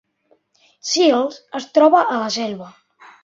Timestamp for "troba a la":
1.77-2.31